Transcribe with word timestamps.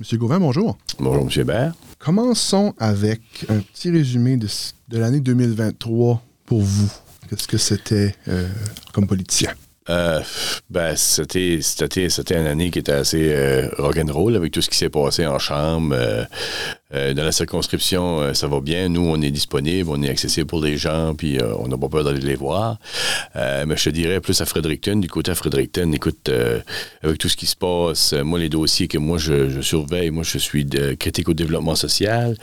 Monsieur 0.00 0.16
Gauvin, 0.16 0.38
bonjour. 0.38 0.78
Bonjour, 1.00 1.24
M. 1.24 1.40
Hébert. 1.40 1.74
Commençons 1.98 2.72
avec 2.78 3.20
un 3.48 3.58
petit 3.58 3.90
résumé 3.90 4.36
de, 4.36 4.46
de 4.88 4.98
l'année 4.98 5.18
2023 5.18 6.22
pour 6.46 6.60
vous. 6.60 6.88
Qu'est-ce 7.28 7.48
que 7.48 7.58
c'était 7.58 8.14
euh, 8.28 8.48
comme 8.92 9.08
politicien? 9.08 9.50
Euh, 9.90 10.20
ben, 10.70 10.94
c'était, 10.96 11.58
c'était, 11.62 12.10
c'était 12.10 12.38
une 12.38 12.46
année 12.46 12.70
qui 12.70 12.78
était 12.78 12.92
assez 12.92 13.32
euh, 13.32 13.68
rock'n'roll 13.78 14.36
avec 14.36 14.52
tout 14.52 14.60
ce 14.60 14.70
qui 14.70 14.76
s'est 14.76 14.88
passé 14.88 15.26
en 15.26 15.40
chambre. 15.40 15.96
Euh, 15.98 16.24
euh, 16.94 17.12
dans 17.12 17.24
la 17.24 17.32
circonscription, 17.32 18.20
euh, 18.20 18.34
ça 18.34 18.48
va 18.48 18.60
bien. 18.60 18.88
Nous, 18.88 19.02
on 19.02 19.20
est 19.20 19.30
disponible, 19.30 19.90
on 19.90 20.02
est 20.02 20.08
accessible 20.08 20.46
pour 20.46 20.62
les 20.62 20.78
gens, 20.78 21.14
puis 21.14 21.38
euh, 21.38 21.54
on 21.58 21.68
n'a 21.68 21.76
pas 21.76 21.88
peur 21.88 22.02
d'aller 22.02 22.20
les 22.20 22.34
voir. 22.34 22.78
mais 23.34 23.76
je 23.76 23.84
te 23.84 23.90
dirais 23.90 24.20
plus 24.20 24.40
à 24.40 24.46
Fredericton. 24.46 24.96
Du 24.96 25.08
côté 25.08 25.30
à 25.30 25.34
Fredericton, 25.34 25.92
écoute, 25.92 26.30
avec 27.02 27.18
tout 27.18 27.28
ce 27.28 27.36
qui 27.36 27.46
se 27.46 27.56
passe, 27.56 28.14
moi, 28.14 28.38
les 28.38 28.48
dossiers 28.48 28.88
que 28.88 28.98
moi, 28.98 29.18
je, 29.18 29.50
je 29.50 29.60
surveille, 29.60 30.10
moi, 30.10 30.24
je 30.24 30.38
suis 30.38 30.64
de, 30.64 30.94
critique 30.94 31.28
au 31.28 31.34
développement 31.34 31.74
social. 31.74 32.36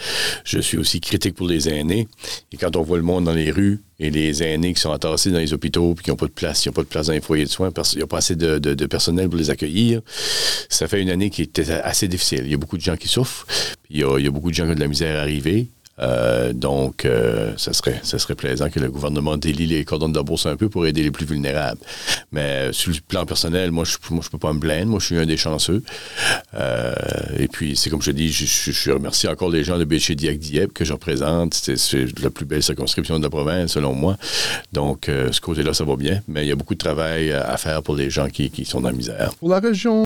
Je 0.44 0.60
suis 0.60 0.78
aussi 0.78 1.02
critique 1.02 1.36
pour 1.36 1.48
les 1.48 1.68
aînés. 1.68 2.08
Et 2.52 2.58
quand 2.58 2.76
on 2.76 2.84
voit 2.84 2.98
le 2.98 3.04
monde 3.04 3.26
dans 3.26 3.34
les 3.34 3.52
rues, 3.52 3.82
et 4.00 4.10
les 4.10 4.44
aînés 4.44 4.74
qui 4.74 4.82
sont 4.82 4.90
entassés 4.90 5.32
dans 5.32 5.40
les 5.40 5.54
hôpitaux 5.54 5.94
puis 5.96 6.04
qui 6.04 6.10
n'ont 6.10 6.18
pas 6.18 6.26
de 6.26 6.32
place, 6.32 6.66
ils 6.66 6.70
n'ont 6.70 6.74
pas 6.74 6.82
de 6.82 6.88
place 6.88 7.08
dans 7.08 7.14
les 7.14 7.22
foyers 7.22 7.46
de 7.46 7.50
soins, 7.50 7.72
il 7.94 7.98
n'y 7.98 8.04
a 8.04 8.08
pas 8.08 8.18
assez 8.18 8.36
de, 8.36 8.60
de, 8.60 8.74
de, 8.74 8.86
personnel 8.86 9.30
pour 9.30 9.38
les 9.38 9.50
accueillir. 9.50 10.02
Ça 10.70 10.88
fait 10.88 11.02
une 11.02 11.10
année 11.10 11.30
qui 11.30 11.44
était 11.44 11.70
assez 11.72 12.08
difficile. 12.08 12.42
Il 12.44 12.52
y 12.52 12.54
a 12.54 12.58
beaucoup 12.58 12.78
de 12.78 12.82
gens 12.82 12.98
qui 12.98 13.08
souffrent. 13.08 13.48
Il 13.90 14.00
y 14.00 14.04
a, 14.04 14.18
il 14.18 14.26
y 14.26 14.28
a 14.28 14.32
beaucoup 14.36 14.52
de 14.52 14.56
gens 14.56 14.66
qui 14.66 14.72
ont 14.72 14.76
de 14.76 14.80
la 14.80 14.88
misère 14.88 15.20
à. 15.20 15.26
Euh, 15.98 16.52
donc, 16.52 17.06
euh, 17.06 17.54
ça, 17.58 17.72
serait, 17.74 18.36
plaisant 18.36 18.70
que 18.70 18.80
le 18.80 18.90
gouvernement 18.90 19.38
délie 19.38 19.66
les 19.66 19.86
cordons 19.86 20.10
de 20.10 20.16
la 20.16 20.24
bourse 20.24 20.46
un 20.46 20.58
peu 20.58 20.68
pour 20.68 20.86
aider 20.86 21.04
les 21.04 21.12
plus 21.12 21.26
vulnérables. 21.26 21.80
Mais 22.32 22.74
sur 22.74 22.92
le 22.92 22.98
plan 23.08 23.26
personnel, 23.26 23.72
moi, 23.72 23.86
je 23.86 23.98
ne 24.14 24.20
peux 24.20 24.38
pas 24.38 24.52
me 24.54 24.60
plaindre. 24.60 24.88
Moi, 24.88 25.00
je 25.00 25.06
suis 25.06 25.18
un 25.18 25.26
des 25.26 25.38
chanceux. 25.38 25.84
Euh, 26.54 26.94
et 27.38 27.48
puis, 27.48 27.76
c'est 27.76 27.90
comme 27.90 28.02
je 28.02 28.12
dis, 28.12 28.30
je, 28.30 28.92
remercie 28.92 29.28
encore 29.28 29.50
les 29.50 29.64
gens 29.64 29.78
de 29.78 29.86
Béché-Diac 29.86 30.38
Dieppe 30.38 30.74
que 30.74 30.86
je 30.86 30.94
représente. 30.94 31.54
C'est 31.54 32.06
la 32.22 32.30
plus 32.30 32.46
belle 32.46 32.64
circonscription 32.64 33.18
de 33.18 33.24
la 33.24 33.30
province, 33.30 33.74
selon 33.74 33.94
moi. 33.94 34.18
Donc, 34.74 35.08
euh, 35.08 35.32
ce 35.32 35.40
côté-là, 35.40 35.74
ça 35.74 35.86
va 35.86 35.96
bien. 35.96 36.22
Mais 36.28 36.46
il 36.46 36.50
y 36.50 36.52
a 36.52 36.56
beaucoup 36.56 36.76
de 36.76 36.80
travail 36.80 37.32
à 37.32 37.56
faire 37.58 37.82
pour 37.84 37.96
les 37.96 38.10
gens 38.10 38.28
qui, 38.28 38.66
sont 38.66 38.82
dans 38.82 38.90
la 38.90 38.96
misère. 38.96 39.34
Pour 39.36 39.50
la 39.50 39.60
région 39.60 40.04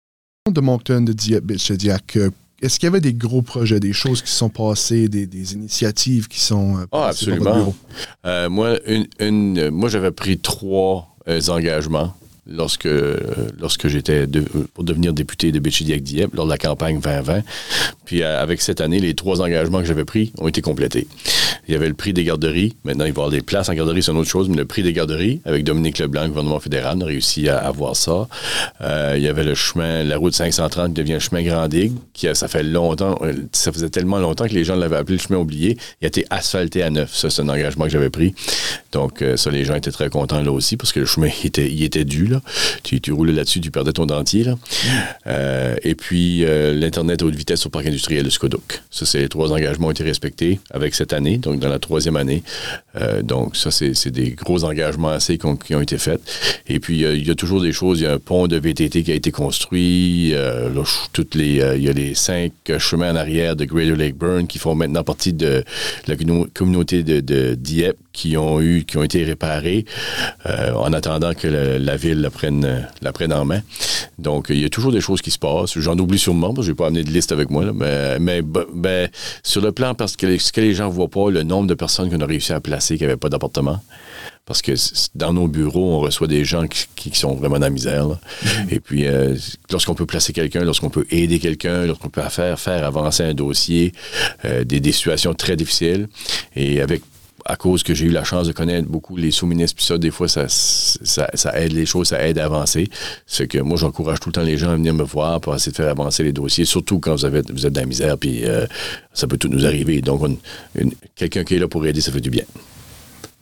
de 0.52 0.62
Moncton, 0.62 1.02
de 1.02 1.14
Dieppe, 1.14 1.46
Béché-Diac, 1.46 2.18
est-ce 2.62 2.80
qu'il 2.80 2.88
y 2.88 2.90
avait 2.92 3.02
des 3.02 3.14
gros 3.14 3.42
projets, 3.42 3.80
des 3.80 3.94
choses 3.94 4.22
qui 4.22 4.32
sont 4.32 4.50
passées, 4.50 5.08
des, 5.08 5.26
des 5.26 5.54
initiatives 5.54 6.28
qui 6.28 6.40
sont 6.40 6.78
euh, 6.78 6.86
ah, 6.92 7.08
absolument. 7.08 7.74
Euh, 8.26 8.50
moi, 8.50 8.78
une, 8.86 9.08
une, 9.20 9.70
moi, 9.70 9.90
j'avais 9.90 10.12
pris 10.12 10.38
trois 10.38 11.16
euh, 11.28 11.42
engagements 11.50 12.14
lorsque, 12.50 12.86
euh, 12.86 13.18
lorsque 13.60 13.88
j'étais 13.88 14.28
de, 14.28 14.42
pour 14.74 14.84
devenir 14.84 15.14
député 15.14 15.52
de 15.52 15.60
Béchidiac-Dieppe 15.60 16.34
lors 16.34 16.46
de 16.46 16.52
la 16.52 16.58
campagne 16.58 17.00
2020. 17.00 17.44
Puis 18.06 18.24
euh, 18.24 18.42
avec 18.42 18.62
cette 18.62 18.82
année, 18.82 19.00
les 19.00 19.14
trois 19.14 19.42
engagements 19.42 19.80
que 19.80 19.86
j'avais 19.86 20.06
pris 20.06 20.34
ont 20.40 20.48
été 20.48 20.62
complétés. 20.62 21.08
Il 21.68 21.74
y 21.74 21.76
avait 21.76 21.88
le 21.88 21.94
prix 21.94 22.14
des 22.14 22.24
garderies. 22.24 22.76
Maintenant, 22.84 23.06
il 23.06 23.14
va 23.14 23.22
y 23.22 23.24
avoir 23.24 23.30
des 23.30 23.42
places 23.42 23.70
en 23.70 23.74
garderie, 23.74 24.04
c'est 24.04 24.12
une 24.12 24.18
autre 24.18 24.30
chose, 24.30 24.50
mais 24.50 24.58
le 24.58 24.66
prix 24.66 24.84
des 24.84 24.94
garderies, 24.94 25.42
avec 25.46 25.64
Dominique 25.64 26.00
Leblanc, 26.00 26.24
le 26.24 26.30
gouvernement 26.30 26.60
fédéral, 26.60 26.98
on 26.98 27.02
a 27.02 27.06
réussi 27.06 27.50
à 27.50 27.58
avoir 27.58 27.96
ça. 27.96 28.28
Euh, 28.82 29.14
il 29.18 29.24
y 29.24 29.28
avait 29.28 29.44
le 29.44 29.56
chemin, 29.56 30.04
la 30.04 30.18
route 30.18 30.34
530 30.34 30.94
qui 30.94 30.94
devient 30.94 31.14
le 31.14 31.20
chemin 31.20 31.44
Grand 31.44 31.68
Digue, 31.68 31.94
qui 32.14 32.28
ça 32.34 32.48
fait 32.48 32.64
longtemps, 32.64 33.20
ça 33.52 33.72
faisait 33.72 33.90
tellement 33.90 34.20
longtemps 34.20 34.48
que 34.48 34.54
les 34.54 34.64
gens 34.64 34.76
l'avaient 34.76 34.98
appelé 34.98 35.18
le 35.18 35.24
chemin 35.24 35.40
oublié. 35.40 35.78
Il 36.02 36.06
a 36.06 36.08
été 36.08 36.26
asphalté 36.30 36.84
à 36.84 36.90
neuf. 36.90 37.16
Ça, 37.16 37.30
c'est 37.30 37.42
un 37.42 37.50
engagement 37.50 37.86
que 37.86 37.92
j'avais 37.92 38.10
pris. 38.10 38.34
Donc, 38.92 39.24
ça, 39.36 39.52
les 39.52 39.66
gens 39.66 39.76
étaient 39.76 39.92
très 39.92 40.10
contents 40.10 40.42
là 40.42 40.52
aussi, 40.52 40.78
parce 40.78 40.92
que 40.92 41.00
le 41.00 41.06
chemin, 41.06 41.30
il 41.44 41.48
était, 41.48 41.70
il 41.70 41.84
était 41.84 42.06
dû, 42.06 42.28
là. 42.28 42.42
Tu, 42.84 43.02
tu 43.02 43.12
roulais 43.12 43.34
là-dessus, 43.34 43.62
tu 43.62 43.72
perdais 43.72 43.92
ton 43.92 44.06
dentier. 44.06 44.44
Là. 44.44 44.56
Euh, 45.28 45.76
et 45.84 45.96
puis, 45.96 46.46
euh, 46.46 46.74
l'Internet 46.74 47.22
à 47.22 47.26
haute 47.26 47.36
vitesse 47.36 47.66
au 47.66 47.70
parc 47.70 47.86
industriel 47.86 48.24
de 48.24 48.30
Scodoc. 48.30 48.82
Ça, 48.92 49.06
c'est 49.06 49.20
les 49.20 49.30
trois 49.30 49.52
engagements 49.52 49.88
ont 49.88 49.92
été 49.92 50.04
respectés 50.04 50.60
avec 50.72 50.96
cette 50.96 51.14
année, 51.14 51.39
donc 51.40 51.60
dans 51.60 51.70
la 51.70 51.80
troisième 51.80 52.16
année. 52.16 52.44
Euh, 53.00 53.22
donc, 53.22 53.56
ça, 53.56 53.72
c'est 53.72 54.10
des 54.10 54.32
gros 54.32 54.64
engagements 54.64 55.10
assez 55.10 55.38
qui 55.38 55.76
ont, 55.76 55.82
été 55.82 55.98
faits. 55.98 56.22
Et 56.68 56.80
puis, 56.80 57.02
il 57.02 57.28
y 57.28 57.32
a 57.32 57.36
toujours 57.36 57.62
des 57.62 57.72
choses. 57.72 58.00
Il 58.00 58.04
y 58.04 58.08
a 58.08 58.14
un 58.14 58.20
pont 58.20 58.48
de 58.48 58.58
VTT 58.58 59.04
qui 59.04 59.12
a 59.12 59.16
été 59.16 59.32
construit. 59.32 60.32
Là, 60.32 60.84
toutes 61.14 61.36
les, 61.36 61.62
il 61.76 61.84
y 61.84 61.90
a 61.90 61.94
les 61.94 62.16
cinq 62.16 62.52
chemins 62.78 63.14
en 63.14 63.16
arrière 63.16 63.56
de 63.56 63.66
Greater 63.66 63.96
Lake 63.96 64.16
Burn 64.16 64.48
qui 64.48 64.60
font 64.60 64.76
maintenant 64.76 65.04
partie 65.04 65.34
de 65.34 65.64
la 66.08 66.16
communauté 66.54 67.04
de, 67.04 67.20
de 67.20 67.56
Dieppe 67.56 67.98
qui 68.12 68.38
ont 68.38 68.60
eu, 68.62 68.84
qui 68.86 68.98
ont 68.98 69.04
été 69.04 69.24
réparés 69.24 69.86
en 70.46 70.92
attendant 70.94 71.34
que 71.34 71.48
le, 71.48 71.78
la 71.78 71.96
ville 71.96 72.22
la 72.22 72.30
prenne, 72.30 72.88
la 73.02 73.12
prenne 73.12 73.34
en 73.34 73.46
main. 73.46 73.62
Donc, 74.20 74.48
il 74.50 74.60
y 74.60 74.66
a 74.66 74.70
toujours 74.70 74.92
des 74.92 75.02
choses 75.02 75.22
qui 75.22 75.32
se 75.32 75.40
passent. 75.40 75.78
J'en 75.78 75.98
oublie 75.98 76.20
sûrement, 76.20 76.54
parce 76.54 76.60
que 76.60 76.64
je 76.68 76.72
n'ai 76.72 76.76
pas 76.76 76.88
amené 76.88 77.04
de 77.04 77.10
liste 77.10 77.32
avec 77.32 77.50
moi. 77.50 77.66
Là, 77.66 77.74
mais, 77.74 78.20
mais 78.20 78.42
ben, 78.42 79.10
sur 79.44 79.62
le 79.62 79.72
plan, 79.72 79.96
parce 79.96 80.16
que 80.16 80.38
ce 80.38 80.52
que 80.52 80.62
les 80.62 80.74
gens 80.74 80.88
ne 80.88 80.94
voient 80.94 81.08
pas, 81.10 81.30
le 81.30 81.44
nombre 81.44 81.68
de 81.68 81.74
personnes 81.74 82.10
qu'on 82.10 82.22
a 82.22 82.26
réussi 82.26 82.54
à 82.54 82.60
placer 82.60 82.98
qui 82.98 83.04
n'avaient 83.04 83.18
pas 83.18 83.30
d'appartement. 83.30 83.80
Parce 84.46 84.64
que 84.64 84.74
dans 85.14 85.32
nos 85.32 85.48
bureaux, 85.48 85.94
on 85.94 86.00
reçoit 86.00 86.26
des 86.26 86.44
gens 86.44 86.66
qui, 86.68 86.86
qui 86.96 87.18
sont 87.18 87.36
vraiment 87.36 87.60
dans 87.60 87.68
la 87.68 87.70
misère. 87.70 88.08
Mm-hmm. 88.08 88.74
Et 88.74 88.80
puis, 88.80 89.06
euh, 89.06 89.36
lorsqu'on 89.72 89.94
peut 89.94 90.08
placer 90.08 90.34
quelqu'un, 90.34 90.64
lorsqu'on 90.64 90.90
peut 90.90 91.06
aider 91.12 91.40
quelqu'un, 91.40 91.86
lorsqu'on 91.86 92.10
peut 92.10 92.22
faire, 92.30 92.60
faire 92.60 92.84
avancer 92.84 93.24
un 93.24 93.36
dossier, 93.36 93.94
euh, 94.46 94.64
des, 94.64 94.80
des 94.80 94.92
situations 94.92 95.36
très 95.36 95.56
difficiles, 95.56 96.08
et 96.56 96.82
avec 96.82 97.04
à 97.50 97.56
cause 97.56 97.82
que 97.82 97.96
j'ai 97.96 98.06
eu 98.06 98.12
la 98.12 98.24
chance 98.24 98.46
de 98.46 98.52
connaître 98.52 98.88
beaucoup 98.88 99.18
les 99.18 99.32
sous-ministres, 99.32 99.76
puis 99.76 99.84
ça, 99.84 99.98
des 99.98 100.12
fois, 100.12 100.28
ça, 100.28 100.46
aide 101.56 101.74
les 101.74 101.88
choses, 101.88 102.10
ça 102.10 102.28
aide 102.28 102.38
à 102.38 102.46
avancer. 102.46 102.88
C'est 103.26 103.48
que 103.48 103.58
moi, 103.58 103.76
j'encourage 103.76 104.20
tout 104.20 104.30
le 104.30 104.34
temps 104.34 104.44
les 104.44 104.56
gens 104.56 104.70
à 104.70 104.76
venir 104.76 104.94
me 104.94 105.04
voir 105.04 105.42
pour 105.42 105.56
essayer 105.56 105.72
de 105.72 105.76
faire 105.76 105.90
avancer 105.90 106.24
les 106.24 106.32
dossiers, 106.32 106.66
surtout 106.66 107.00
quand 107.00 107.16
vous 107.16 107.26
êtes 107.26 107.74
dans 107.74 107.82
la 107.82 107.88
misère, 107.88 108.20
puis 108.20 108.46
euh, 108.46 108.68
ça 109.14 109.26
peut 109.26 109.38
tout 109.38 109.48
nous 109.48 109.66
arriver. 109.66 110.00
Donc, 110.02 110.22
quelqu'un 111.16 111.44
qui 111.44 111.56
est 111.56 111.60
là 111.60 111.68
pour 111.68 111.84
aider, 111.88 112.02
ça 112.02 112.12
fait 112.12 112.22
du 112.22 112.30
bien. 112.30 112.44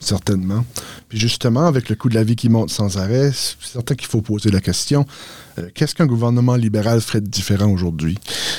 Certainement. 0.07 0.63
Puis 1.09 1.19
justement, 1.19 1.65
avec 1.65 1.89
le 1.89 1.95
coût 1.95 2.07
de 2.07 2.15
la 2.15 2.23
vie 2.23 2.37
qui 2.37 2.47
monte 2.47 2.69
sans 2.69 2.97
arrêt, 2.97 3.31
c'est 3.33 3.57
certain 3.61 3.95
qu'il 3.95 4.07
faut 4.07 4.21
poser 4.21 4.51
la 4.51 4.61
question 4.61 5.05
euh, 5.59 5.69
qu'est-ce 5.73 5.95
qu'un 5.95 6.05
gouvernement 6.05 6.55
libéral 6.55 7.01
ferait 7.01 7.21
de 7.21 7.27
différent 7.27 7.69
aujourd'hui? 7.69 8.17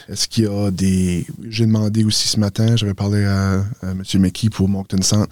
Est-ce 0.08 0.26
qu'il 0.28 0.44
y 0.44 0.46
a 0.46 0.70
des. 0.70 1.26
J'ai 1.48 1.66
demandé 1.66 2.04
aussi 2.04 2.28
ce 2.28 2.40
matin, 2.40 2.76
j'avais 2.76 2.94
parlé 2.94 3.24
à, 3.24 3.64
à 3.82 3.90
M. 3.92 4.02
McKee 4.14 4.50
pour 4.50 4.68
Moncton 4.68 5.00
Centre, 5.02 5.28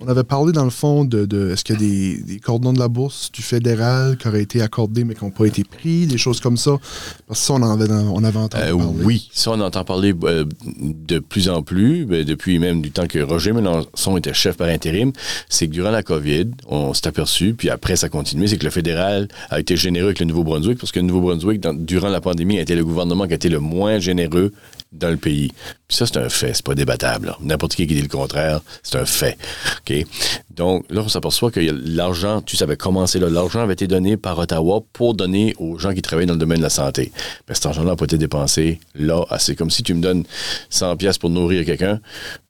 on 0.00 0.08
avait 0.08 0.24
parlé 0.24 0.52
dans 0.52 0.64
le 0.64 0.70
fond 0.70 1.04
de, 1.04 1.26
de 1.26 1.50
est-ce 1.50 1.64
qu'il 1.64 1.74
y 1.74 1.78
a 1.78 1.80
des, 1.80 2.22
des, 2.22 2.38
cordons 2.38 2.72
de 2.72 2.78
la 2.78 2.88
bourse 2.88 3.32
du 3.32 3.42
fédéral 3.42 4.16
qui 4.16 4.28
auraient 4.28 4.42
été 4.42 4.62
accordés 4.62 5.04
mais 5.04 5.14
qui 5.14 5.24
n'ont 5.24 5.30
pas 5.30 5.46
été 5.46 5.64
pris, 5.64 6.06
des 6.06 6.18
choses 6.18 6.40
comme 6.40 6.56
ça. 6.56 6.78
Parce 7.26 7.40
que 7.40 7.46
ça, 7.46 7.54
on, 7.54 7.62
en 7.62 7.70
avait, 7.70 7.90
on 7.90 8.22
avait 8.22 8.38
entendu 8.38 8.64
euh, 8.64 8.76
parler. 8.76 9.04
Oui, 9.04 9.28
ça, 9.32 9.50
on 9.50 9.60
entend 9.60 9.84
parler 9.84 10.14
euh, 10.24 10.44
de 10.64 11.18
plus 11.18 11.48
en 11.48 11.62
plus, 11.62 12.04
ben, 12.04 12.24
depuis 12.24 12.58
même 12.58 12.80
du 12.80 12.90
temps 12.90 13.06
que 13.06 13.18
Roger 13.18 13.52
Mélenchon 13.52 14.16
était 14.16 14.34
chef 14.34 14.56
par 14.56 14.68
intérim. 14.68 15.12
C'est 15.48 15.66
que 15.66 15.72
durant 15.72 15.90
la 15.90 16.02
COVID, 16.02 16.46
on 16.68 16.94
s'est 16.94 17.08
aperçu, 17.08 17.54
puis 17.54 17.70
après 17.70 17.96
ça 17.96 18.06
a 18.06 18.08
continué, 18.08 18.46
c'est 18.46 18.58
que 18.58 18.64
le 18.64 18.70
fédéral 18.70 19.28
a 19.50 19.58
été 19.58 19.76
généreux 19.76 20.06
avec 20.06 20.20
le 20.20 20.26
Nouveau-Brunswick, 20.26 20.78
parce 20.78 20.92
que 20.92 21.00
le 21.00 21.06
Nouveau-Brunswick, 21.06 21.60
durant 21.84 22.08
la 22.08 22.20
pandémie, 22.20 22.58
a 22.58 22.62
été 22.62 22.76
le 22.76 22.84
gouvernement 22.84 23.26
qui 23.26 23.32
a 23.32 23.36
été 23.36 23.48
le 23.48 23.60
moins 23.60 23.98
généreux 23.98 24.52
dans 24.92 25.10
le 25.10 25.16
pays. 25.16 25.52
Puis 25.86 25.96
ça, 25.96 26.06
c'est 26.06 26.18
un 26.18 26.28
fait, 26.28 26.54
c'est 26.54 26.64
pas 26.64 26.74
débattable. 26.74 27.34
N'importe 27.40 27.74
qui 27.74 27.86
qui 27.86 27.94
dit 27.94 28.02
le 28.02 28.08
contraire, 28.08 28.60
c'est 28.82 28.98
un 28.98 29.04
fait. 29.04 29.36
OK? 29.80 30.06
Donc 30.50 30.84
là, 30.90 31.02
on 31.04 31.08
s'aperçoit 31.08 31.50
que 31.50 31.60
l'argent, 31.60 32.42
tu 32.42 32.56
savais 32.56 32.76
commencer 32.76 33.18
là, 33.18 33.28
l'argent 33.30 33.60
avait 33.60 33.74
été 33.74 33.86
donné 33.86 34.16
par 34.16 34.38
Ottawa 34.38 34.82
pour 34.92 35.14
donner 35.14 35.54
aux 35.58 35.78
gens 35.78 35.92
qui 35.92 36.02
travaillent 36.02 36.26
dans 36.26 36.34
le 36.34 36.38
domaine 36.38 36.58
de 36.58 36.62
la 36.62 36.70
santé. 36.70 37.12
Mais 37.48 37.54
cet 37.54 37.66
argent-là 37.66 37.90
n'a 37.90 37.96
pas 37.96 38.04
été 38.04 38.18
dépensé 38.18 38.80
là. 38.94 39.24
C'est 39.38 39.56
comme 39.56 39.70
si 39.70 39.82
tu 39.82 39.94
me 39.94 40.00
donnes 40.00 40.24
100 40.70 40.96
pièces 40.96 41.18
pour 41.18 41.30
nourrir 41.30 41.64
quelqu'un, 41.64 42.00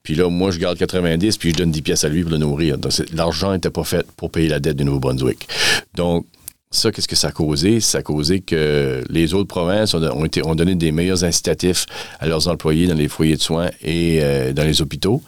puis 0.03 0.15
là, 0.15 0.31
moi, 0.31 0.51
je 0.51 0.59
garde 0.59 0.79
90, 0.79 1.37
puis 1.37 1.51
je 1.51 1.57
donne 1.57 1.71
10 1.71 1.83
pièces 1.83 2.05
à 2.05 2.09
lui 2.09 2.23
pour 2.23 2.33
le 2.33 2.39
nourrir. 2.39 2.79
Donc, 2.79 2.93
l'argent 3.13 3.53
n'était 3.53 3.71
pas 3.71 3.85
fait 3.85 4.07
pour 4.17 4.31
payer 4.31 4.49
la 4.49 4.59
dette 4.59 4.77
du 4.77 4.85
Nouveau-Brunswick. 4.85 5.47
Donc, 5.95 6.25
ça, 6.71 6.93
qu'est-ce 6.93 7.09
que 7.09 7.17
ça 7.17 7.29
a 7.29 7.33
causé? 7.33 7.81
Ça 7.81 7.99
a 7.99 8.03
causé 8.03 8.41
que 8.41 9.03
les 9.09 9.33
autres 9.33 9.49
provinces 9.49 9.95
ont, 9.95 10.25
été, 10.25 10.47
ont 10.47 10.55
donné 10.55 10.75
des 10.75 10.93
meilleurs 10.93 11.25
incitatifs 11.25 11.87
à 12.21 12.27
leurs 12.27 12.47
employés 12.49 12.87
dans 12.87 12.95
les 12.95 13.09
foyers 13.09 13.37
de 13.37 13.41
soins 13.41 13.71
et 13.83 14.21
euh, 14.23 14.53
dans 14.53 14.65
les 14.65 14.83
hôpitaux. 14.83 15.23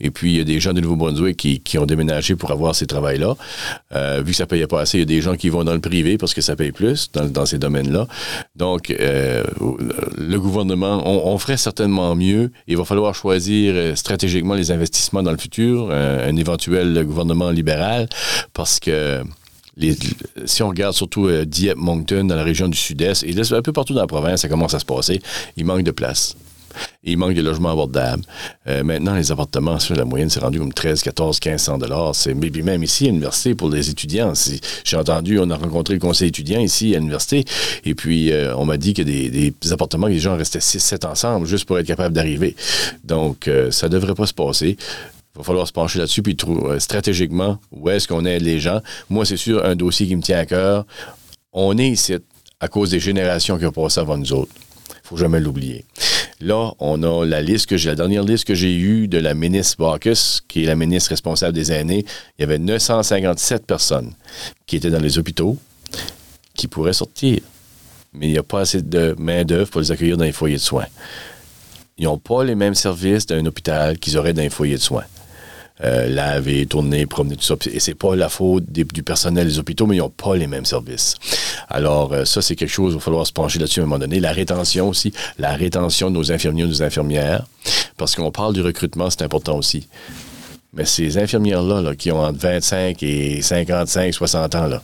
Et 0.00 0.10
puis, 0.10 0.32
il 0.32 0.36
y 0.36 0.40
a 0.40 0.44
des 0.44 0.60
gens 0.60 0.74
du 0.74 0.82
Nouveau-Brunswick 0.82 1.36
qui, 1.36 1.60
qui, 1.60 1.78
ont 1.78 1.86
déménagé 1.86 2.36
pour 2.36 2.50
avoir 2.50 2.74
ces 2.74 2.86
travails-là. 2.86 3.36
Euh, 3.94 4.22
vu 4.22 4.32
que 4.32 4.36
ça 4.36 4.44
ne 4.44 4.48
payait 4.48 4.66
pas 4.66 4.80
assez, 4.80 4.98
il 4.98 5.00
y 5.00 5.04
a 5.04 5.06
des 5.06 5.22
gens 5.22 5.36
qui 5.36 5.48
vont 5.48 5.64
dans 5.64 5.72
le 5.72 5.80
privé 5.80 6.18
parce 6.18 6.34
que 6.34 6.42
ça 6.42 6.56
paye 6.56 6.72
plus 6.72 7.10
dans, 7.12 7.24
dans 7.24 7.46
ces 7.46 7.58
domaines-là. 7.58 8.06
Donc, 8.56 8.90
euh, 8.90 9.44
le 10.18 10.38
gouvernement, 10.38 11.02
on, 11.06 11.32
on, 11.32 11.38
ferait 11.38 11.56
certainement 11.56 12.14
mieux. 12.14 12.50
Il 12.66 12.76
va 12.76 12.84
falloir 12.84 13.14
choisir 13.14 13.72
euh, 13.74 13.94
stratégiquement 13.94 14.54
les 14.54 14.72
investissements 14.72 15.22
dans 15.22 15.30
le 15.30 15.38
futur, 15.38 15.90
un, 15.90 16.18
un 16.18 16.36
éventuel 16.36 17.02
gouvernement 17.04 17.50
libéral, 17.50 18.08
parce 18.52 18.78
que 18.78 19.22
les, 19.76 19.96
si 20.44 20.62
on 20.62 20.68
regarde 20.68 20.94
surtout 20.94 21.26
euh, 21.26 21.44
Dieppe, 21.44 21.78
Moncton, 21.78 22.24
dans 22.24 22.36
la 22.36 22.44
région 22.44 22.68
du 22.68 22.76
sud-est, 22.76 23.24
et 23.24 23.32
là, 23.32 23.42
un 23.52 23.62
peu 23.62 23.72
partout 23.72 23.94
dans 23.94 24.00
la 24.00 24.06
province, 24.06 24.42
ça 24.42 24.48
commence 24.48 24.74
à 24.74 24.78
se 24.78 24.84
passer, 24.84 25.20
il 25.56 25.64
manque 25.64 25.82
de 25.82 25.90
place. 25.90 26.36
il 27.04 27.16
manque 27.18 27.34
des 27.34 27.42
logements 27.42 27.70
abordables. 27.70 28.22
Euh, 28.66 28.82
maintenant, 28.84 29.14
les 29.14 29.32
appartements, 29.32 29.78
la 29.90 30.04
moyenne, 30.04 30.30
c'est 30.30 30.40
rendu 30.40 30.58
comme 30.58 30.72
13, 30.72 31.02
14, 31.02 31.40
1500 31.44 31.78
dollars. 31.78 32.14
C'est 32.14 32.34
même 32.34 32.82
ici 32.82 33.04
à 33.04 33.08
l'université 33.08 33.54
pour 33.54 33.70
les 33.70 33.90
étudiants. 33.90 34.32
J'ai 34.84 34.96
entendu, 34.96 35.38
on 35.38 35.50
a 35.50 35.56
rencontré 35.56 35.94
le 35.94 36.00
conseil 36.00 36.28
étudiant 36.28 36.60
ici 36.60 36.94
à 36.94 36.98
l'université, 36.98 37.44
et 37.84 37.94
puis 37.94 38.32
euh, 38.32 38.54
on 38.56 38.64
m'a 38.64 38.76
dit 38.76 38.94
y 38.96 39.00
a 39.00 39.04
des, 39.04 39.54
appartements 39.72 40.06
que 40.06 40.12
les 40.12 40.18
gens 40.18 40.36
restaient 40.36 40.60
6, 40.60 40.78
7 40.80 41.04
ensemble 41.04 41.46
juste 41.46 41.64
pour 41.64 41.78
être 41.78 41.86
capables 41.86 42.14
d'arriver. 42.14 42.56
Donc, 43.04 43.48
euh, 43.48 43.70
ça 43.70 43.88
devrait 43.88 44.14
pas 44.14 44.26
se 44.26 44.34
passer. 44.34 44.76
Il 45.34 45.38
va 45.38 45.44
falloir 45.44 45.66
se 45.66 45.72
pencher 45.72 45.98
là-dessus 45.98 46.22
puis 46.22 46.36
trouver 46.36 46.78
stratégiquement 46.78 47.58
où 47.70 47.88
est-ce 47.88 48.06
qu'on 48.06 48.24
aide 48.24 48.42
les 48.42 48.60
gens. 48.60 48.80
Moi, 49.08 49.24
c'est 49.24 49.38
sûr, 49.38 49.64
un 49.64 49.74
dossier 49.74 50.06
qui 50.06 50.14
me 50.14 50.22
tient 50.22 50.38
à 50.38 50.46
cœur. 50.46 50.84
On 51.52 51.78
est 51.78 51.88
ici 51.88 52.14
à 52.60 52.68
cause 52.68 52.90
des 52.90 53.00
générations 53.00 53.58
qui 53.58 53.66
ont 53.66 53.72
passé 53.72 54.00
avant 54.00 54.16
nous 54.16 54.32
autres. 54.32 54.52
Il 55.04 55.08
faut 55.08 55.16
jamais 55.16 55.40
l'oublier. 55.40 55.84
Là, 56.40 56.72
on 56.80 57.02
a 57.02 57.24
la 57.24 57.40
liste 57.40 57.66
que 57.66 57.76
j'ai, 57.76 57.90
la 57.90 57.94
dernière 57.94 58.24
liste 58.24 58.44
que 58.44 58.54
j'ai 58.54 58.74
eue 58.74 59.08
de 59.08 59.18
la 59.18 59.32
ministre 59.32 59.76
Bacchus, 59.78 60.40
qui 60.48 60.64
est 60.64 60.66
la 60.66 60.74
ministre 60.74 61.10
responsable 61.10 61.52
des 61.52 61.72
aînés. 61.72 62.04
Il 62.38 62.42
y 62.42 62.44
avait 62.44 62.58
957 62.58 63.64
personnes 63.64 64.12
qui 64.66 64.76
étaient 64.76 64.90
dans 64.90 65.00
les 65.00 65.18
hôpitaux 65.18 65.56
qui 66.54 66.68
pourraient 66.68 66.92
sortir. 66.92 67.40
Mais 68.12 68.26
il 68.26 68.32
n'y 68.32 68.38
a 68.38 68.42
pas 68.42 68.60
assez 68.60 68.82
de 68.82 69.14
main-d'œuvre 69.18 69.70
pour 69.70 69.80
les 69.80 69.92
accueillir 69.92 70.16
dans 70.16 70.24
les 70.24 70.32
foyers 70.32 70.56
de 70.56 70.60
soins. 70.60 70.86
Ils 71.96 72.04
n'ont 72.04 72.18
pas 72.18 72.44
les 72.44 72.54
mêmes 72.54 72.74
services 72.74 73.26
d'un 73.26 73.46
hôpital 73.46 73.98
qu'ils 73.98 74.18
auraient 74.18 74.32
dans 74.32 74.42
les 74.42 74.50
foyers 74.50 74.76
de 74.76 74.80
soins. 74.80 75.04
Euh, 75.84 76.08
laver, 76.08 76.66
tourner, 76.66 77.06
promener, 77.06 77.34
tout 77.34 77.42
ça. 77.42 77.56
Et 77.72 77.80
c'est 77.80 77.96
pas 77.96 78.14
la 78.14 78.28
faute 78.28 78.70
du 78.70 79.02
personnel 79.02 79.48
des 79.48 79.58
hôpitaux, 79.58 79.86
mais 79.86 79.96
ils 79.96 79.98
n'ont 79.98 80.10
pas 80.10 80.36
les 80.36 80.46
mêmes 80.46 80.64
services. 80.64 81.16
Alors, 81.68 82.12
euh, 82.12 82.24
ça, 82.24 82.40
c'est 82.40 82.54
quelque 82.54 82.70
chose, 82.70 82.92
il 82.92 82.98
va 82.98 83.00
falloir 83.00 83.26
se 83.26 83.32
pencher 83.32 83.58
là-dessus 83.58 83.80
à 83.80 83.82
un 83.82 83.86
moment 83.86 83.98
donné. 83.98 84.20
La 84.20 84.30
rétention 84.30 84.90
aussi, 84.90 85.12
la 85.38 85.54
rétention 85.54 86.08
de 86.08 86.14
nos 86.14 86.30
infirmiers, 86.30 86.62
de 86.62 86.68
nos 86.68 86.82
infirmières, 86.84 87.46
parce 87.96 88.14
qu'on 88.14 88.30
parle 88.30 88.54
du 88.54 88.60
recrutement, 88.60 89.10
c'est 89.10 89.22
important 89.22 89.58
aussi. 89.58 89.88
Mais 90.72 90.84
ces 90.84 91.18
infirmières-là, 91.18 91.96
qui 91.96 92.12
ont 92.12 92.20
entre 92.20 92.38
25 92.38 93.02
et 93.02 93.42
55, 93.42 94.14
60 94.14 94.54
ans, 94.54 94.66
là, 94.68 94.82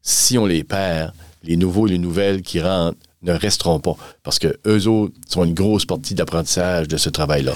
si 0.00 0.38
on 0.38 0.46
les 0.46 0.64
perd, 0.64 1.12
les 1.44 1.58
nouveaux 1.58 1.84
les 1.84 1.98
nouvelles 1.98 2.40
qui 2.40 2.62
rentrent, 2.62 2.96
ne 3.22 3.32
resteront 3.32 3.80
pas 3.80 3.96
parce 4.22 4.38
que 4.38 4.58
eux 4.66 4.86
autres 4.86 5.14
sont 5.28 5.44
une 5.44 5.54
grosse 5.54 5.84
partie 5.84 6.14
d'apprentissage 6.14 6.86
de 6.88 6.96
ce 6.96 7.08
travail-là. 7.08 7.54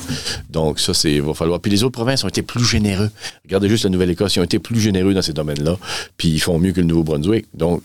Donc, 0.51 0.81
ça, 0.81 0.93
c'est, 0.93 1.21
va 1.21 1.35
falloir. 1.35 1.61
Puis 1.61 1.71
les 1.71 1.85
autres 1.85 1.93
provinces 1.93 2.25
ont 2.25 2.29
été 2.29 2.43
plus 2.43 2.65
généreux. 2.65 3.11
Regardez 3.45 3.69
juste 3.69 3.85
la 3.85 3.91
Nouvelle-Écosse, 3.91 4.37
ils 4.37 4.41
ont 4.41 4.45
été 4.45 4.59
plus 4.59 4.81
généreux 4.81 5.15
dans 5.15 5.23
ces 5.23 5.33
domaines-là, 5.33 5.79
puis 6.17 6.29
ils 6.29 6.41
font 6.41 6.59
mieux 6.59 6.73
que 6.73 6.81
le 6.81 6.87
Nouveau-Brunswick. 6.87 7.47
Donc, 7.55 7.83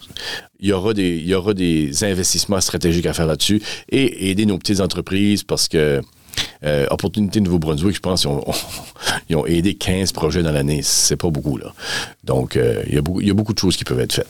il 0.59 0.69
y 0.69 0.73
aura 0.73 0.93
des, 0.93 2.03
investissements 2.03 2.61
stratégiques 2.61 3.05
à 3.05 3.13
faire 3.13 3.27
là-dessus 3.27 3.61
et 3.89 4.31
aider 4.31 4.45
nos 4.45 4.57
petites 4.57 4.79
entreprises 4.79 5.43
parce 5.43 5.67
que 5.67 6.01
euh, 6.63 6.85
Opportunité 6.89 7.41
Nouveau-Brunswick, 7.41 7.95
je 7.95 7.99
pense, 7.99 8.25
ils 9.29 9.35
ont, 9.35 9.45
aidé 9.45 9.75
15 9.75 10.11
projets 10.11 10.41
dans 10.41 10.51
l'année. 10.51 10.81
C'est 10.83 11.15
pas 11.15 11.29
beaucoup, 11.29 11.57
là. 11.57 11.73
Donc, 12.23 12.55
euh, 12.55 12.83
il 12.87 12.95
y 12.95 13.29
a 13.29 13.33
beaucoup 13.33 13.53
de 13.53 13.59
choses 13.59 13.77
qui 13.77 13.83
peuvent 13.83 13.99
être 13.99 14.13
faites. 14.13 14.27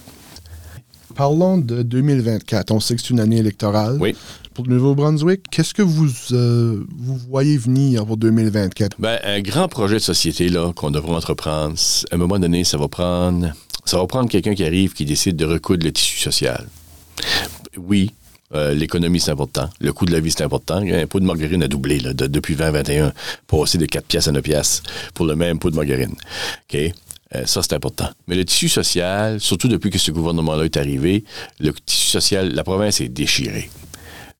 Parlons 1.18 1.58
de 1.58 1.82
2024. 1.82 2.70
On 2.70 2.80
sait 2.80 2.96
que 2.96 3.02
c'est 3.02 3.10
une 3.10 3.20
année 3.20 3.38
électorale. 3.38 3.98
Oui. 4.00 4.16
Pour 4.54 4.68
le 4.68 4.76
Nouveau-Brunswick, 4.76 5.42
qu'est-ce 5.50 5.74
que 5.74 5.82
vous, 5.82 6.10
euh, 6.32 6.84
vous 6.96 7.18
voyez 7.18 7.58
venir 7.58 8.06
pour 8.06 8.18
2024? 8.18 8.98
Ben, 9.00 9.18
un 9.24 9.42
grand 9.42 9.68
projet 9.68 9.96
de 9.96 10.00
société 10.00 10.48
là, 10.50 10.72
qu'on 10.74 10.92
devrait 10.92 11.16
entreprendre, 11.16 11.76
à 12.12 12.16
un 12.16 12.18
moment 12.18 12.38
donné, 12.38 12.64
ça 12.64 12.78
va 12.78 12.88
prendre, 12.88 13.52
ça 13.84 13.98
va 13.98 14.06
prendre 14.06 14.30
quelqu'un 14.30 14.54
qui 14.54 14.64
arrive, 14.64 14.94
qui 14.94 15.06
décide 15.06 15.36
de 15.36 15.46
recoudre 15.46 15.86
le 15.88 15.92
tissu 15.92 16.20
social. 16.20 16.68
Oui, 17.78 18.12
euh, 18.54 18.76
l'économie, 18.76 19.20
c'est 19.20 19.32
important. 19.32 19.70
Le 19.80 19.94
coût 19.94 20.06
de 20.06 20.12
la 20.12 20.20
vie, 20.20 20.32
c'est 20.32 20.44
important. 20.44 20.78
Un 20.78 21.08
pot 21.08 21.20
de 21.20 21.26
margarine 21.26 21.64
a 21.64 21.68
doublé 21.68 22.00
là, 22.00 22.14
depuis 22.14 22.56
2021, 22.56 23.12
passer 23.48 23.80
de 23.80 23.88
4 23.88 24.06
pièces 24.06 24.28
à 24.28 24.32
9 24.32 24.44
pièces 24.44 24.84
pour 25.16 25.26
le 25.26 25.36
même 25.36 25.58
pot 25.58 25.72
de 25.72 25.76
margarine. 25.76 26.14
OK? 26.72 26.94
Euh, 27.36 27.46
ça, 27.46 27.62
c'est 27.62 27.74
important. 27.74 28.10
Mais 28.28 28.36
le 28.36 28.46
tissu 28.46 28.70
social, 28.70 29.40
surtout 29.40 29.68
depuis 29.68 29.90
que 29.90 29.98
ce 29.98 30.12
gouvernement-là 30.12 30.66
est 30.66 30.78
arrivé, 30.78 31.24
le 31.60 31.74
tissu 31.74 32.08
social, 32.08 32.54
la 32.54 32.64
province 32.64 33.02
est 33.02 33.10
déchirée. 33.10 33.70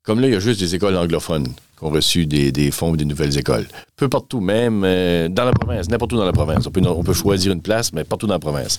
Comme 0.04 0.22
là, 0.22 0.28
il 0.28 0.34
y 0.34 0.36
a 0.36 0.40
juste 0.40 0.60
des 0.60 0.74
écoles 0.74 0.96
anglophones 0.96 1.48
qui 1.48 1.84
ont 1.84 1.90
reçu 1.90 2.26
des, 2.26 2.72
fonds 2.72 2.94
des 2.94 3.06
nouvelles 3.06 3.38
écoles. 3.38 3.68
Peu 3.98 4.08
partout, 4.08 4.40
même 4.40 4.84
euh, 4.86 5.28
dans 5.28 5.46
la 5.46 5.52
province, 5.52 5.90
n'importe 5.90 6.14
où 6.14 6.18
dans 6.18 6.26
la 6.26 6.32
province. 6.32 6.66
On 6.66 6.72
peut, 6.72 6.82
on 6.86 7.04
peut 7.04 7.14
choisir 7.14 7.52
une 7.52 7.62
place, 7.62 7.92
mais 7.94 8.04
partout 8.04 8.26
dans 8.26 8.34
la 8.36 8.40
province. 8.40 8.78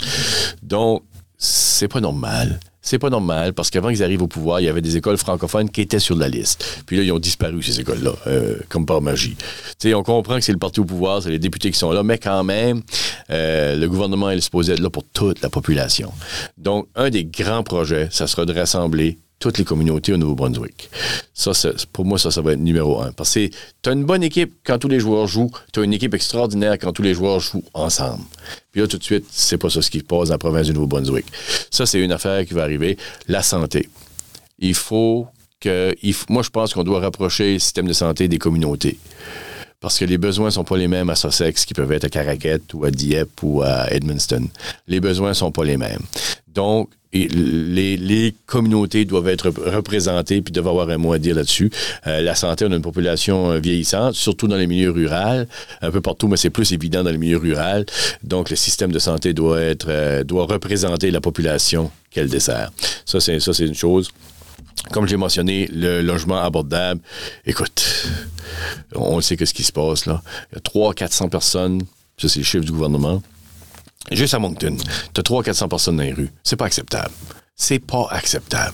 Donc, 0.63 1.03
c'est 1.39 1.89
pas 1.89 2.01
normal. 2.01 2.59
C'est 2.83 2.99
pas 2.99 3.11
normal 3.11 3.53
parce 3.53 3.71
qu'avant 3.71 3.91
qu'ils 3.91 4.03
arrivent 4.03 4.23
au 4.23 4.27
pouvoir, 4.29 4.61
il 4.61 4.65
y 4.65 4.69
avait 4.69 4.81
des 4.81 4.97
écoles 4.97 5.19
francophones 5.19 5.69
qui 5.71 5.83
étaient 5.83 5.99
sur 5.99 6.17
la 6.17 6.29
liste. 6.29 6.83
Puis 6.87 6.97
là, 6.97 7.03
ils 7.03 7.13
ont 7.13 7.19
disparu, 7.19 7.63
ces 7.63 7.81
écoles-là, 7.81 8.13
euh, 8.27 8.57
comme 8.69 8.87
par 8.87 9.01
magie. 9.01 9.37
sais, 9.79 9.95
on 9.95 10.03
comprend 10.03 10.37
que 10.37 10.41
c'est 10.41 10.53
le 10.53 10.59
parti 10.59 10.81
au 10.81 10.85
pouvoir, 10.85 11.23
c'est 11.23 11.31
les 11.31 11.39
députés 11.39 11.71
qui 11.71 11.79
sont 11.79 11.93
là, 11.93 12.03
mais 12.03 12.19
quand 12.19 12.43
même, 12.45 12.83
euh, 13.31 13.77
le 13.77 13.89
gouvernement 13.89 14.31
est 14.31 14.41
supposé 14.41 14.73
être 14.73 14.81
là 14.81 14.91
pour 14.91 15.05
toute 15.05 15.41
la 15.43 15.51
population. 15.51 16.13
Donc, 16.57 16.89
un 16.97 17.11
des 17.11 17.25
grands 17.25 17.63
projets, 17.63 18.09
ça 18.11 18.27
sera 18.27 18.45
de 18.45 18.55
rassembler 18.55 19.19
toutes 19.39 19.59
les 19.59 19.65
communautés 19.65 20.13
au 20.13 20.17
Nouveau-Brunswick. 20.17 20.91
Ça, 21.33 21.53
pour 21.93 22.05
moi, 22.05 22.19
ça, 22.19 22.31
ça 22.31 22.41
va 22.41 22.53
être 22.53 22.61
numéro 22.61 23.01
un. 23.01 23.13
Parce 23.13 23.35
que 23.35 23.49
tu 23.49 23.89
as 23.89 23.93
une 23.93 24.05
bonne 24.05 24.23
équipe 24.23 24.55
quand 24.65 24.79
tous 24.79 24.89
les 24.89 25.01
joueurs 25.01 25.27
jouent, 25.27 25.51
tu 25.73 25.81
as 25.81 25.85
une 25.85 25.93
équipe 25.93 26.15
extraordinaire 26.15 26.79
quand 26.79 26.93
tous 26.93 27.03
les 27.03 27.15
joueurs 27.15 27.41
jouent 27.41 27.65
ensemble. 27.75 28.25
Puis 28.73 28.81
là, 28.81 28.89
tout 28.89 28.99
de 28.99 29.05
suite, 29.05 29.27
c'est 29.31 29.59
pas 29.59 29.71
ça 29.71 29.81
ce 29.81 29.91
qui 29.91 29.99
se 29.99 30.05
passe 30.05 30.29
dans 30.29 30.35
la 30.35 30.39
province 30.39 30.67
du 30.67 30.73
Nouveau-Brunswick. 30.73 31.27
Ça, 31.71 31.87
c'est 31.87 32.01
une 32.01 32.13
affaire 32.13 32.45
qui 32.45 32.55
va 32.55 32.63
arriver. 32.63 32.97
La 33.29 33.43
santé. 33.43 33.89
Il 34.59 34.75
faut 34.75 35.29
que. 35.61 35.95
moi, 36.29 36.43
je 36.43 36.51
pense 36.51 36.75
qu'on 36.75 36.85
doit 36.85 37.01
rapprocher 37.01 37.55
le 37.55 37.59
système 37.59 37.87
de 37.87 37.93
santé 37.93 38.27
des 38.29 38.39
communautés 38.39 38.99
parce 39.81 39.99
que 39.99 40.05
les 40.05 40.19
besoins 40.19 40.51
sont 40.51 40.65
pas 40.65 40.77
les 40.77 40.89
mêmes 40.89 41.11
à 41.11 41.15
Sussex 41.15 41.65
qui 41.65 41.75
peuvent 41.75 41.93
être 41.93 42.05
à 42.05 42.09
Caraquet 42.09 42.61
ou 42.75 42.85
à 42.85 42.91
Dieppe 42.91 43.43
ou 43.43 43.63
à 43.63 43.93
Edmundston. 43.93 44.49
Les 44.89 45.01
besoins 45.01 45.35
sont 45.35 45.53
pas 45.53 45.65
les 45.65 45.77
mêmes. 45.77 46.03
Donc, 46.53 46.91
les, 47.13 48.35
communautés 48.47 49.05
doivent 49.05 49.29
être 49.29 49.51
représentées 49.51 50.43
puis 50.43 50.53
doivent 50.53 50.69
avoir 50.69 50.91
un 50.91 50.99
mot 50.99 51.13
à 51.13 51.19
dire 51.19 51.37
là-dessus. 51.37 51.71
Euh, 52.07 52.21
la 52.21 52.35
santé, 52.35 52.65
on 52.67 52.73
a 52.73 52.77
une 52.77 52.83
population 52.83 53.53
euh, 53.53 53.59
vieillissante, 53.59 54.15
surtout 54.15 54.49
dans 54.49 54.57
les 54.57 54.67
milieux 54.67 54.91
ruraux, 54.91 55.45
un 55.81 55.91
peu 55.91 56.01
partout, 56.01 56.29
mais 56.29 56.37
c'est 56.37 56.51
plus 56.51 56.73
évident 56.73 57.03
dans 57.03 57.11
les 57.11 57.19
milieux 57.19 57.39
ruraux. 57.39 57.85
Donc, 58.23 58.51
le 58.51 58.57
système 58.57 58.93
de 58.93 58.99
santé 58.99 59.33
doit 59.33 59.61
être 59.61 59.87
euh, 59.89 60.25
doit 60.25 60.47
représenter 60.47 61.11
la 61.11 61.21
population 61.21 61.91
qu'elle 62.11 62.29
dessert. 62.29 62.71
Ça, 63.07 63.21
c'est 63.21 63.41
ça, 63.41 63.53
c'est 63.53 63.67
une 63.67 63.75
chose. 63.75 64.11
Comme 64.93 65.07
j'ai 65.07 65.17
mentionné, 65.17 65.69
le 65.73 66.01
logement 66.03 66.41
abordable, 66.41 67.01
écoute, 67.47 68.09
on 68.95 69.21
sait 69.21 69.37
que 69.37 69.45
ce 69.45 69.55
qui 69.55 69.65
se 69.65 69.73
passe 69.73 70.07
là. 70.07 70.23
Il 70.53 70.57
y 70.57 70.59
a 70.59 70.61
300-400 70.61 71.29
personnes, 71.29 71.83
ça 72.17 72.29
c'est 72.29 72.41
le 72.41 72.45
chiffre 72.45 72.65
du 72.65 72.73
gouvernement, 72.73 73.23
Juste 74.11 74.35
à 74.35 74.39
Moncton, 74.39 74.77
tu 75.13 75.21
as 75.21 75.23
300-400 75.23 75.69
personnes 75.69 75.97
dans 75.97 76.03
les 76.03 76.13
rues. 76.13 76.31
C'est 76.43 76.57
pas 76.57 76.67
acceptable. 76.67 77.13
C'est 77.61 77.81
pas 77.81 78.07
acceptable. 78.13 78.73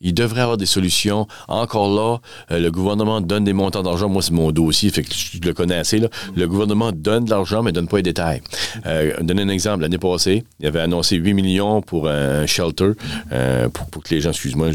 Il 0.00 0.14
devrait 0.14 0.38
y 0.38 0.42
avoir 0.42 0.56
des 0.56 0.64
solutions. 0.64 1.26
Encore 1.48 1.92
là, 1.92 2.20
euh, 2.52 2.60
le 2.60 2.70
gouvernement 2.70 3.20
donne 3.20 3.42
des 3.42 3.52
montants 3.52 3.82
d'argent. 3.82 4.08
Moi, 4.08 4.22
c'est 4.22 4.30
mon 4.30 4.52
dossier, 4.52 4.90
fait 4.90 5.02
que 5.02 5.12
je 5.12 5.40
le 5.40 5.52
connais 5.52 5.74
assez. 5.74 6.00
Le 6.36 6.46
gouvernement 6.46 6.92
donne 6.92 7.24
de 7.24 7.30
l'argent, 7.30 7.64
mais 7.64 7.72
donne 7.72 7.88
pas 7.88 7.96
les 7.96 8.04
détails. 8.04 8.40
Euh, 8.86 9.20
donner 9.20 9.42
un 9.42 9.48
exemple. 9.48 9.82
L'année 9.82 9.98
passée, 9.98 10.44
il 10.60 10.66
avait 10.68 10.78
annoncé 10.78 11.16
8 11.16 11.34
millions 11.34 11.82
pour 11.82 12.08
un 12.08 12.46
shelter, 12.46 12.92
euh, 13.32 13.68
pour, 13.68 14.04
que 14.04 14.14
les 14.14 14.20
gens, 14.20 14.30
excuse-moi 14.30 14.68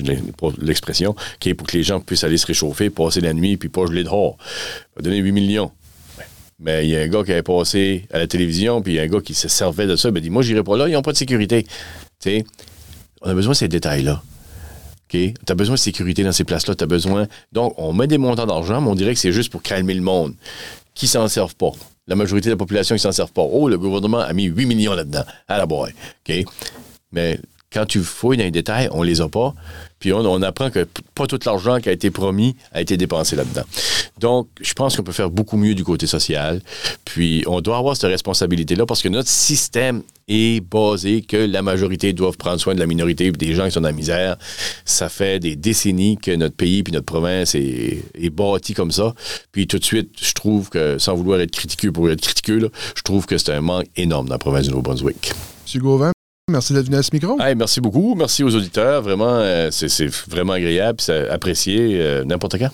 l'expression, 0.62 1.16
pour 1.58 1.68
que 1.68 1.78
les 1.78 1.84
gens 1.84 2.02
puissent 2.02 2.26
aller 2.26 2.38
se 2.38 2.48
réchauffer, 2.48 2.90
passer 2.90 3.22
la 3.22 3.34
nuit, 3.34 3.56
puis 3.56 3.70
pas 3.70 3.86
geler 3.86 4.04
dehors. 4.04 4.36
Il 4.98 5.00
a 5.00 5.02
donné 5.04 5.20
8 5.20 5.32
millions. 5.32 5.72
Mais 6.60 6.86
il 6.86 6.90
y 6.90 6.98
a 6.98 7.00
un 7.00 7.08
gars 7.08 7.24
qui 7.24 7.32
avait 7.32 7.42
passé 7.42 8.06
à 8.12 8.20
la 8.20 8.28
télévision, 8.28 8.82
puis 8.82 8.94
il 8.94 8.96
y 8.98 9.00
a 9.00 9.04
un 9.04 9.08
gars 9.08 9.22
qui 9.22 9.34
se 9.34 9.48
servait 9.48 9.88
de 9.88 9.96
ça. 9.96 10.10
Il 10.14 10.22
dit 10.22 10.30
Moi, 10.30 10.42
j'irai 10.42 10.64
pas 10.64 10.76
là, 10.76 10.90
ils 10.90 10.94
n'ont 10.94 11.02
pas 11.02 11.14
de 11.14 11.18
sécurité. 11.18 11.64
Tu 11.64 11.70
sais, 12.20 12.46
on 13.26 13.32
a 13.32 13.34
besoin 13.34 13.52
de 13.52 13.58
ces 13.58 13.68
détails-là. 13.68 14.22
OK? 14.24 15.20
Tu 15.20 15.34
as 15.50 15.56
besoin 15.56 15.76
de 15.76 15.80
sécurité 15.80 16.24
dans 16.24 16.32
ces 16.32 16.44
places-là. 16.44 16.76
Besoin. 16.86 17.28
Donc, 17.52 17.74
on 17.78 17.92
met 17.92 18.08
des 18.08 18.18
montants 18.18 18.46
d'argent, 18.46 18.80
mais 18.80 18.90
on 18.90 18.96
dirait 18.96 19.14
que 19.14 19.20
c'est 19.20 19.32
juste 19.32 19.52
pour 19.52 19.62
calmer 19.62 19.96
le 19.96 20.02
monde. 20.02 20.36
Qui 20.94 21.08
s'en 21.08 21.28
servent 21.28 21.56
pas? 21.56 21.72
La 22.08 22.16
majorité 22.16 22.50
de 22.50 22.54
la 22.54 22.58
population 22.58 22.96
qui 22.96 23.02
s'en 23.02 23.12
servent 23.12 23.34
pas. 23.34 23.42
Oh, 23.42 23.68
le 23.68 23.78
gouvernement 23.78 24.20
a 24.20 24.32
mis 24.32 24.46
8 24.46 24.66
millions 24.68 24.94
là-dedans. 24.94 25.24
À 25.48 25.58
la 25.58 25.66
boy. 25.66 25.94
OK? 26.28 26.46
Mais 27.12 27.40
quand 27.72 27.86
tu 27.86 28.04
fouilles 28.04 28.38
dans 28.38 28.44
les 28.44 28.52
détails, 28.52 28.88
on 28.92 29.02
les 29.02 29.22
a 29.22 29.28
pas. 29.28 29.56
Puis 30.06 30.14
on, 30.14 30.42
apprend 30.44 30.70
que 30.70 30.88
pas 31.16 31.26
tout 31.26 31.40
l'argent 31.48 31.80
qui 31.80 31.90
a 31.90 31.92
été 31.92 32.12
promis 32.12 32.56
a 32.72 32.80
été 32.80 32.96
dépensé 32.96 33.36
là-dedans. 33.36 33.64
Donc, 34.20 34.48
je 34.62 34.72
pense 34.74 34.96
qu'on 34.96 35.02
peut 35.02 35.12
faire 35.12 35.32
beaucoup 35.32 35.58
mieux 35.58 35.74
du 35.74 35.84
côté 35.84 36.06
social. 36.06 36.62
Puis 37.06 37.44
on 37.48 37.60
doit 37.60 37.78
avoir 37.78 37.96
cette 37.96 38.12
responsabilité-là 38.12 38.86
parce 38.86 39.02
que 39.02 39.08
notre 39.10 39.30
système 39.30 40.04
est 40.28 40.64
basé 40.64 41.24
que 41.24 41.38
la 41.38 41.64
majorité 41.64 42.14
doivent 42.14 42.38
prendre 42.38 42.60
soin 42.60 42.76
de 42.76 42.80
la 42.80 42.86
minorité 42.86 43.32
des 43.32 43.56
gens 43.56 43.66
qui 43.66 43.72
sont 43.72 43.82
dans 43.82 43.88
la 43.88 43.96
misère. 43.96 44.38
Ça 44.86 45.10
fait 45.10 45.40
des 45.40 45.56
décennies 45.56 46.18
que 46.18 46.36
notre 46.36 46.56
pays 46.56 46.84
puis 46.84 46.94
notre 46.94 47.08
province 47.08 47.56
est, 47.56 48.30
bâti 48.30 48.76
comme 48.76 48.92
ça. 48.92 49.16
Puis 49.52 49.66
tout 49.66 49.80
de 49.80 49.86
suite, 49.86 50.12
je 50.22 50.34
trouve 50.34 50.70
que, 50.70 51.00
sans 51.00 51.16
vouloir 51.16 51.42
être 51.42 51.50
critiqueux 51.50 51.92
pour 51.92 52.12
être 52.12 52.22
critiqueux, 52.22 52.70
je 52.96 53.02
trouve 53.02 53.26
que 53.26 53.40
c'est 53.40 53.54
un 53.54 53.62
manque 53.62 53.88
énorme 53.96 54.28
dans 54.28 54.36
la 54.36 54.40
province 54.40 54.66
du 54.66 54.70
Nouveau-Brunswick. 54.70 55.32
M. 55.74 55.82
Gauvin, 55.82 56.12
Merci 56.52 56.74
d'être 56.74 56.86
venu 56.86 56.98
à 56.98 57.02
ce 57.02 57.10
micro. 57.12 57.38
merci 57.58 57.82
beaucoup. 57.82 58.14
Merci 58.14 58.44
aux 58.44 58.54
auditeurs. 58.54 59.02
Vraiment, 59.02 59.40
euh, 59.40 59.70
c'est 59.72 60.06
vraiment 60.30 60.54
agréable. 60.54 61.02
C'est 61.02 61.28
apprécié 61.28 62.00
euh, 62.00 62.24
n'importe 62.24 62.60
quand. 62.60 62.70